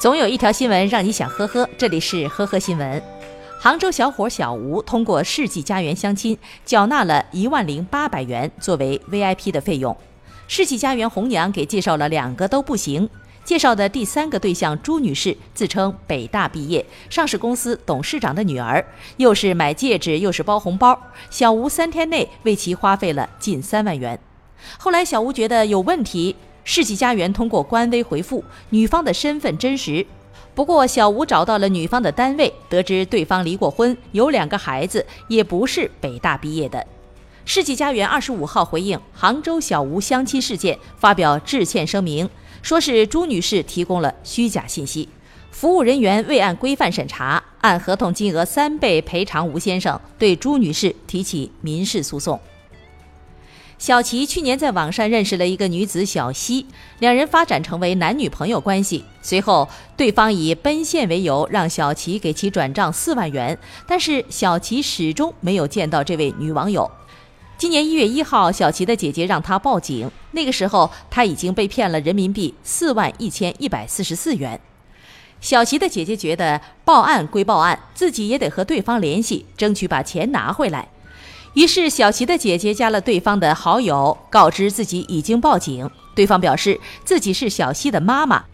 [0.00, 3.02] 总有一条新闻让你想呵呵，这里是呵呵新闻。
[3.60, 9.94] 杭州小伙小吴通过世纪佳缘相亲，缴纳了一万零八百元作为 VIP 的费用。
[10.48, 13.06] 世纪佳缘红娘给介绍了两个都不行，
[13.44, 18.82] 介绍的第三个对象朱女士自称北大毕业，上市公司董事长的女儿，
[19.18, 20.98] 又是买戒指又是包红包，
[21.28, 24.18] 小吴三天内为其花费了近三万元。
[24.78, 26.34] 后来小吴觉得有问题。
[26.64, 30.06] 世纪佳缘通过官微回复女方的身份真实，
[30.54, 36.86] 不过小吴找到了女方的单位，得知对方离过婚，有两个孩子，也不是北大毕业的。
[37.44, 42.28] 世纪佳缘二十五号回应杭州小吴相亲事件，发表致歉声明，
[42.62, 45.08] 说是朱女士提供了虚假信息，
[45.50, 52.38] 服务人员未按规范审查，按合同金额三倍赔偿吴先生，对朱女士提起民事诉讼。
[53.80, 56.66] 小齐去年在网上认识了一个女子小西，
[56.98, 59.02] 两人发展成为男女朋友关系。
[59.22, 59.66] 随后，
[59.96, 66.90] 对方以奔现为由让小齐给其转账四万元，但是小齐始终没有见到这位女网友。
[67.56, 74.60] 今年一月一号，小齐的姐姐让他报警，那个时候他已经被骗了人民币四万一千一百四十四元。
[75.40, 80.86] 小齐的姐姐觉得报案归报案，自己也得和对方联系，争取把钱拿回来。
[81.54, 85.90] 于是，小齐的姐姐加了对方的好友，告知自己已经报警。
[86.14, 88.44] 对方表示自己是小西的妈妈，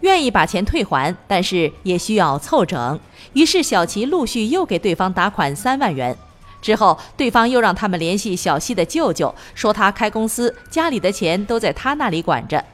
[0.00, 3.00] 愿意把钱退还，但是也需要凑整。
[3.32, 6.16] 于是，小齐陆续又给对方打款三万元。
[6.62, 12.64] 之后，对方又让他们联系小西的舅舅，说他开公司，家里的钱都在他那里管着。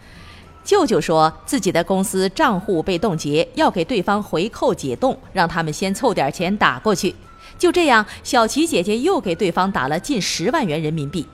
[0.62, 7.14] 舅舅说自己的公司账户被冻结，要给对方回扣解冻，让他们先凑点钱打过去。
[7.62, 11.24] 就这样，小齐姐姐又给对方打了近十万元人民币。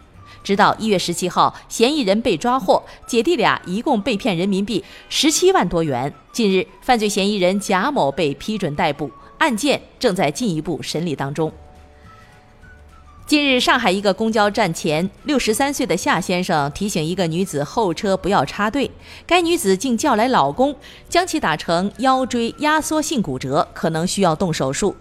[0.45, 6.13] 直到一月十七号，嫌疑人被抓获，姐弟俩一共被骗人民币十七万多元。
[6.31, 11.51] 近日，犯罪嫌疑人贾某被批准逮捕，案件正在进一步审理当中。
[13.27, 18.91] 近日，上海一个公交站前，六十三岁的夏先生提醒一个女子后车不要插队，
[19.27, 20.77] 该女子竟叫来老公，
[21.09, 24.95] 将其打成腰椎压缩性骨折，可能需要动手术。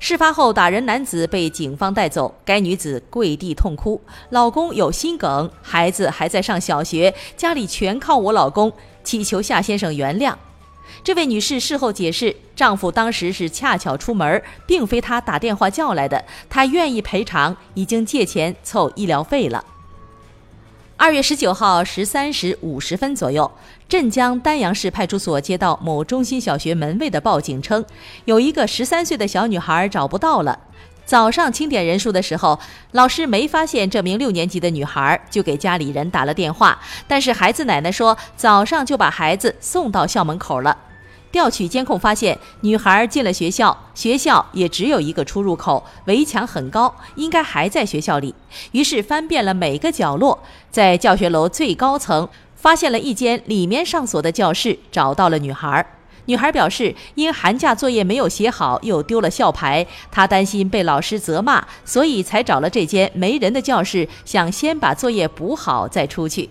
[0.00, 4.00] 事发后，打人男子被警方带走，该女子跪地痛哭，
[4.30, 8.72] 老公有心梗，孩子还在上小学，家里全靠我老公，
[9.02, 10.34] 祈求夏先生原谅。
[11.02, 19.64] 这位女士事后解释，丈夫当时是恰巧出门，并非她打电话叫来的，她愿意赔偿，已经借钱凑医疗费了。
[21.00, 23.48] 二月十九号十三时五十分左右，
[23.88, 27.84] 镇江丹阳市派出所接到某中心小学门卫的报警，称
[28.24, 30.58] 有一个十三岁的小女孩找不到了。
[31.06, 32.58] 早上清点人数的时候，
[32.90, 36.76] 老师没发现这名六年级的女孩，就给家里人打了电话，
[37.06, 40.76] 但是孩子奶奶说早上就把孩子送到校门口了。
[41.38, 48.34] 调取监控发现，女孩进了学校，学校也只有一个出入口，围墙很高，应该还在学校里。
[48.72, 50.36] 于是翻遍了每个角落，
[50.68, 55.86] 在教学楼最高层发现了一间里面上锁的教室，找到了女孩。
[56.24, 66.50] 女孩表示，因寒假作业没有写好，又丢了校牌，她担心被老师责骂，所以才找了这间没人的教室，想先把作业补好再出去。